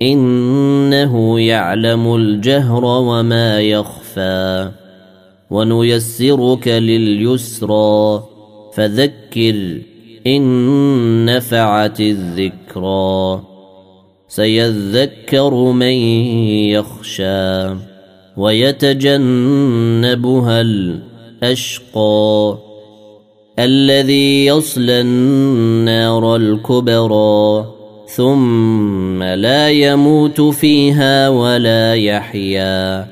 [0.01, 4.71] إنه يعلم الجهر وما يخفى
[5.49, 8.23] ونيسرك لليسرى.
[8.73, 9.81] فذكر
[10.27, 13.41] إن نفعت الذكرى
[14.27, 15.93] سيذكر من
[16.71, 17.96] يخشى.
[18.37, 19.81] ويتجنبها
[20.61, 22.57] الأشقى
[23.59, 27.65] الذي يصلى النار الكبرى
[28.07, 33.07] ثم لا يموت فيها ولا يحيا.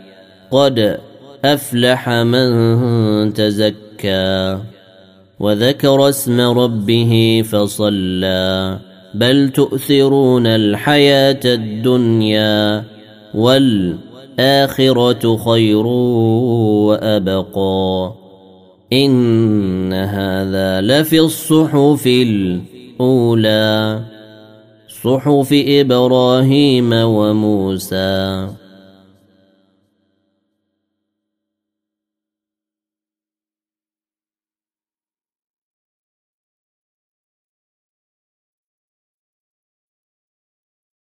[0.51, 0.99] قد
[1.45, 4.59] أفلح من تزكى
[5.39, 8.79] وذكر اسم ربه فصلى.
[9.13, 12.83] بل تؤثرون الحياة الدنيا
[13.33, 13.95] وال
[14.39, 15.87] الآخرة خير
[16.87, 18.13] وأبقى.
[18.93, 23.99] إن هذا لفي الصحف الأولى.
[25.03, 28.47] صحف إبراهيم وموسى.